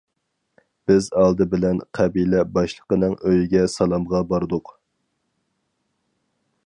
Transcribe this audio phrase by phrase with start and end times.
[0.91, 4.73] بىز ئالدى بىلەن قەبىلە باشلىقىنىڭ ئۆيىگە سالامغا باردۇق.